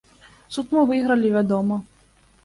[0.53, 1.77] Суд мы выйгралі, вядома.